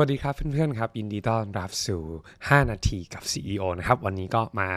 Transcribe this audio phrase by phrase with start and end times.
[0.00, 2.00] วัสดีครับเพื่อนๆครับยินดีต้อนรับสู่
[2.36, 4.68] 5 นาทีกับ CEO นะครับวันนี้ก็มา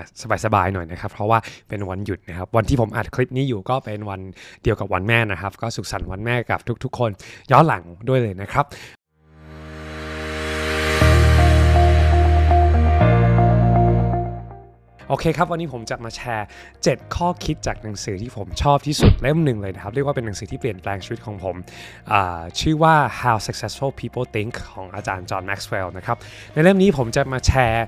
[0.46, 4.22] สบายๆหน่อยนะครับเพราะว่าเป็นวันหยุดนะครับวันที่ผมอัดคลิปนี้อยู่ก็เป็นวัน
[4.64, 7.12] เดียวกับวันแม่นะครับ ก็สุขสันต์วันแม่กับทุกๆ คน
[7.52, 8.66] ย้อนหลังด้วยเลยนะครับ
[15.12, 16.48] โอเคครับ วันนี้ผมจะมาแชร์
[16.80, 21.56] 7 ข้อคิดจากหนังสือที่ผมชอบที่สุดเล่มหนึ่งเลยนะครับ เรียกว่าเป็นหนังสือที่เปลี่ยนแปลงชีวิตของผม
[22.60, 26.18] ชื่อว่า How Successful People Think ของอาจารย์จอห์นแม็กซ์เวลล์นะครับ
[26.54, 27.86] ในเล่มนี้ผมจะมาแชร์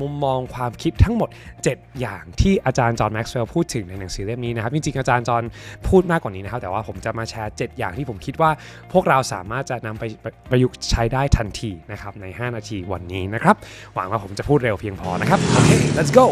[0.00, 1.28] มุมมองความคิดทั้งหมด
[1.64, 5.42] 7 อย่างที่อาจารย์จอห์นแม็กซ์เวลล์พูดถึงในหนังสือเล่มนี้นะครับ จริงๆ อาจารย์จอห์น
[5.88, 8.50] พูดมากกว่านี้นะครับ แต่ว่าผมจะมาแชร์ 7 อย่างที่ผมคิดว่า
[8.92, 10.04] พวกเราสามารถจะนำไป
[10.50, 13.56] ประยุกต์ใช้ได้ทันทีนะครับใน 5 นาทีวันนี้นะครับ
[13.94, 16.26] หวังว่าผมจะพูดเร็วเพียงพอนะครับ โอเค let's go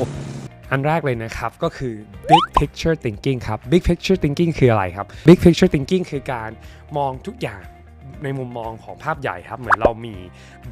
[0.75, 1.95] อันแรกเลยนะครับก็คือ
[2.31, 6.51] big picture thinking ครับ big picture thinking คืออะไรครับ big picture thinking คือการ
[6.97, 7.63] มองทุกอย่าง
[8.25, 10.15] ในมุมมองของภาพใหญ่ครับ เหมือนเรามี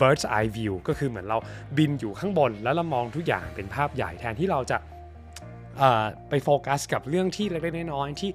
[0.01, 1.39] bird's eye view ก็คือเหมือนเรา
[1.79, 4.77] บินอยู่ข้างบน แล้วเรามองทุกอย่างเป็นภาพใหญ่แทนที่เราจะ
[6.29, 8.31] ไปโฟกัสกับเรื่องที่เล็กๆน้อยๆที่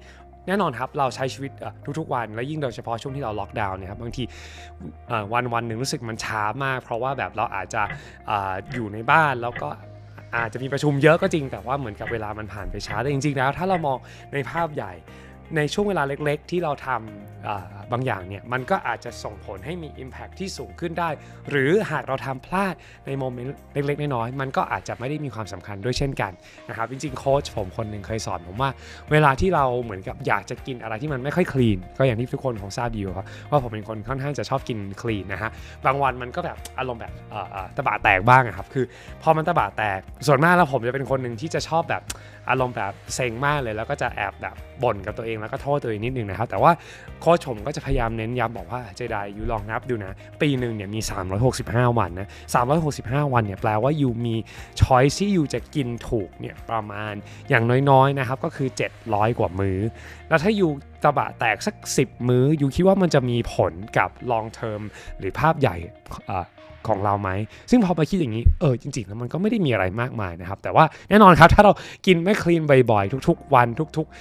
[0.46, 1.50] แน่นอนครับ เราใช้ชีวิต
[1.98, 4.24] ทุกๆวัน และยิ่งโดยเฉพาะช่วงที่เราล็อกดาวน์เนี่ยครับบางที
[5.32, 7.82] วันวันหนึ่งรู้สึกมันช้ามาก เพราะว่าแบบเราอาจจะ
[8.30, 8.32] อ
[8.74, 9.68] อยู่ในบ้านแล้วก็
[10.36, 13.98] อาจจะมีประชุมเยอะก็จริงแต่ว่าเหมือนกับเวลามันผ่านไปช้าแต่จริง ๆ แล้ว ถ้าเรามอง
[14.32, 14.92] ในภาพใหญ่
[15.56, 21.10] ในช่วงเวลาเล็กๆ ที่เราทำบางอย่างเนี่ยมันก็อาจจะส่งผลให้มี Impact ที่สูงขึ้นได้
[21.50, 22.74] หรือหากเราทำพลาด
[23.06, 26.32] ในโมเมนต์เล็กๆ น้อยๆมันก็อาจจะไม่ได้มีความสำคัญด้วยเช่นกัน
[26.68, 28.70] นะครับจริงๆโค้ชผมคนหนึ่งเคยสอนผมว่า
[29.12, 35.50] เวลาที่เราเหมือนกับอยากจะกินอะไรที่มันไม่ค่อยคลีนก็อย่างที่ทุกคนคงทราบดีครับว่าผมเป็นคนค่อนข้างจะชอบกินคลีนนะฮะ
[35.84, 37.12] บางวันมันก็แบบอารมณ์แบบ
[37.76, 38.84] ตะบะแตกบ้างครับคือ
[39.22, 42.04] พอมันตะบะแตกส่วนมากแล้วผมจะเป็นคนหนึ่งที่จะชอบแบบ
[42.50, 46.72] อารมณ์แบบเซ็งมากเลย แล้วก็จะแอบแบบบ่นกับตัวเองแล้วก็โทษตัวเองนิดนึงนะครับ แต่ว่า
[47.20, 51.00] โค้ชผมก็จะพยายามเน้นย้ำบอกว่าเจไดยูลองนับดูนะ ปีหนึ่งเนี่ยมี
[51.48, 52.28] 365 วันนะ
[52.80, 54.34] 365 วันเนี่ยแปลว่ายูมี
[54.80, 57.14] ช้อยที่ยูจะกินถูกเนี่ยประมาณ
[57.48, 58.68] อย่างน้อยๆนะครับก็คือ
[59.04, 59.78] 700 กว่ามื้อ
[60.28, 60.68] แล้วถ้ายู
[61.02, 64.82] ตะบะแตกสัก 10 มื้อยูคิดว่ามันจะมีผลกับ long term
[65.18, 65.76] หรือภาพใหญ่
[66.88, 67.30] ของเราไหม
[67.70, 71.72] ซึ่งพอไปคิดอย่างนี้ เออจริงๆ แล้วมันก็ไม่ได้มีอะไรมากมายนะครับ แต่ว่าแน่นอนครับ ถ้าเรา
[72.06, 73.66] กินไม่คลีนบ่อยๆ ทุกๆ วัน
[73.96, 74.16] ทุกๆ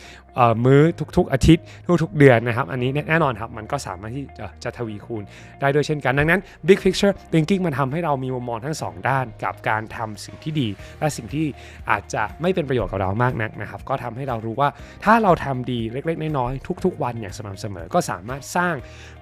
[0.66, 0.82] มื้อ
[1.18, 1.64] ทุกๆ อาทิตย์
[2.04, 4.26] ทุกๆ เดือนนะครับ อันนี้แน่นอนครับ มันก็สามารถที่
[4.64, 5.24] จะทวีคูณ
[5.62, 10.68] ได้ด้วยเช่นกัน ดังนั้น big picture thinking มันทำให้เรามีมุมมองทั้ง 2 ด้านกับการทำสิ่งที่ดี
[11.00, 11.46] และสิ่งที่
[11.90, 14.70] อาจจะไม่เป็นประโยชน์กับเรามากนักนะครับ ก็ทำให้เรารู้ว่า
[15.04, 18.76] ถ้าเราทำดีเล็กๆ น้อยๆทุกๆ วันอย่างสม่ำเสมอ ก็สามารถสร้าง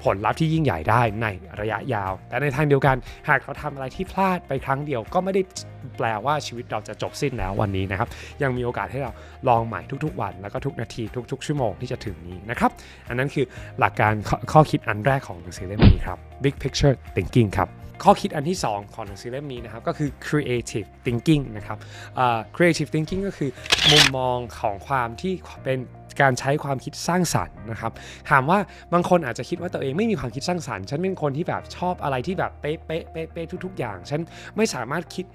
[0.03, 1.27] ผลลัพธ์ที่ยิ่งใหญ่ได้ใน
[1.61, 2.95] ระยะยาว แต่ในทางเดียวกัน
[3.29, 5.41] หากเราทำอะไรที่พลาดไปครั้งเดียว ก็ไม่ได้
[5.97, 8.09] แปลว่าชีวิตเราจะจบสิ้นแล้ววันนี้นะครับ
[8.43, 9.11] ยังมีโอกาสให้เรา
[9.47, 12.71] ลองใหม่ทุกๆ วัน แล้วก็ทุกนาทีทุก ๆ ชั่วโมงที่จะถึงนี้นะครับ
[13.07, 13.45] อันนั้นคือ
[13.79, 14.13] หลักการ
[14.51, 17.69] ข้อคิดอันแรกของหนังสือเล่มนี้ครับ Big Picture Thinking ครับ
[18.03, 21.77] ข้อคิดอันที่ 2 ของหนังสือเล่มนี้นะครับก็คือ creative thinking นะครับ
[22.23, 23.49] uh, creative thinking ก็คือ
[23.91, 25.77] มุมมองของความที่เป็น
[26.21, 27.91] การใช้ความคิดสร้างสรรค์นะครับ
[28.29, 28.59] ถามว่า
[28.93, 34.19] บางคนอาจจะคิดว่าตัวเองไม่มีความคิดสร้างสรรค์ ฉันเป็นคนที่แบบชอบอะไรที่แบบเป๊ะเป๊ะเป๊ะเป๊ะทุก ๆ อย่าง ฉัน
[34.55, 35.27] ไม่สามารถคิด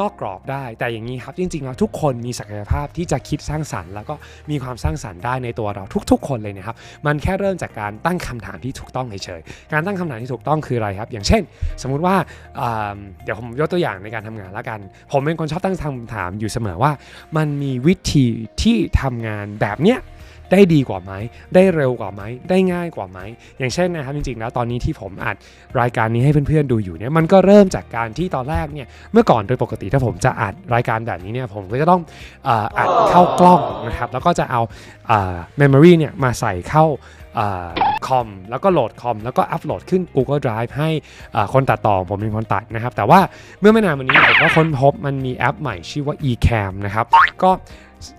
[0.00, 4.14] นอกกรอบได้ แต่อย่างนี้ครับ จริงๆแล้วทุกคนมีศักยภาพที่จะคิดสร้างสรรค์ แล้วก็
[4.50, 11.42] มีความสร้างสรรค์ได้ในตัวเราทุก ๆ คนเลยนะครับ มันแค่เริ่มจากการตั้งคำถามที่ถูกต้องเฉยๆการตั้งคำถามที่ถูกต้องคืออะไรครับ อย่างเช่น
[11.82, 12.14] สมมุติว่า
[13.24, 14.80] เดี๋ยวผมยกตัวอย่างในการทำงานแล้วกัน
[15.12, 16.92] ผมเป็นคนชอบตั้งคำถามอยู่เสมอว่า
[17.36, 18.26] มันมีวิธี
[18.62, 20.00] ที่ทำงานแบบเนี้ย
[20.52, 21.12] ได้ดีกว่าไหม
[21.54, 23.18] ได้เร็วกว่าไหม ได้ง่ายกว่าไหม
[23.58, 25.36] อย่างเช่นนะครับจริงๆแล้วตอนนี้ที่ผมอัด
[25.80, 32.02] รายการนี้ให้เพื่อนๆดูอยู่เนี่ยมันก็เริ่มจากการที่ตอนแรกเนี่ยเมื่อก่อนโดยปกติถ้าผมจะอัดรายการแบบนี้เนี่ยผมก็จะต้อง
[32.78, 34.60] อัดเข้ากล้องนะครับแล้วก็จะเอา
[35.58, 36.84] เมมโมรีเนี่ยมาใส่เข้า
[38.06, 40.90] คอมแล้วก็โหลดคอมแล้วก็อัปโหลดขึ้น Google Drive ให้
[41.52, 43.20] คนตัดต่อผมเป็นคนตัดนะครับ แต่ว่า
[43.60, 47.06] เมื่อไม่นานมานี้ผมก็ค้นพบมันมีแอปใหม่ชื่อว่า eCam นะครับ
[47.42, 47.50] ก็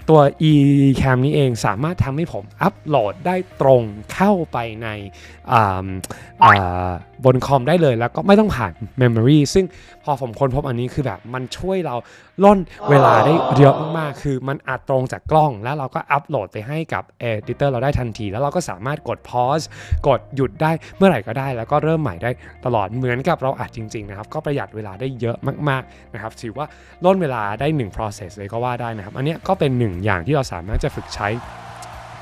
[0.09, 0.19] ตัว
[0.51, 3.83] eCam นี้เองสามารถทำให้ผมอัปโหลดได้ตรง
[4.13, 4.87] เข้าไปใน
[7.25, 9.65] บนคอมได้เลยแล้วก็ไม่ต้องผ่าน Memory ซึ่ง
[10.03, 11.95] พอผมค้นพบอันนี้คือแบบมันช่วยเรา
[12.43, 19.65] ล่นเวลาได้เยอะมากๆ คือมันอัดตรงจากกล้องแล้วเราก็อัปโหลดไปให้กับ Editor เราได้ทันที แล้วเราก็สามารถกด pause
[20.07, 22.31] กดหยุดได้เมื่อไหร่ก็ได้ แล้วก็เริ่มใหม่ได้
[22.65, 25.37] ตลอดเหมือนกับเราอัดจริงๆนะครับก็ประหยัดเวลาได้เยอะ
[25.69, 26.65] มากๆนะครับถือว่า
[27.05, 31.27] ร่นเวลาได้ 1 process เลยก็ว่าได้นะครับ อันนี้ก็เป็นหนึ่งอย่างที่เราสามารถจะฝึกใช้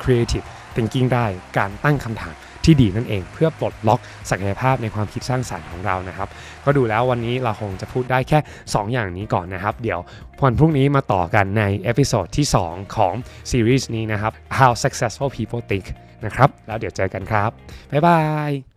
[0.01, 1.25] creative thinking ได้
[1.57, 2.35] การตั้งคำถาม
[2.68, 4.00] ที่ดีนั่นเอง เพื่อปลดล็อก
[4.30, 6.30] ศักยภาพในความคิดสร้างสรรค์ของเรานะครับ
[6.66, 10.00] ก็ดูแล้ววันนี้เราคงจะพูดได้แค่ 2 อย่างนี้ก่อนนะครับ เดี๋ยว
[10.44, 13.14] วันพรุ่งนี้มาต่อกันใน episode ที่ 2 ของ
[13.52, 15.86] ซีรีส์นี้นะครับ How Successful People Think
[16.25, 17.50] นะครับ แล้วเดี๋ยวเจอกันครับ
[17.92, 18.19] บ๊ายบา
[18.50, 18.76] ย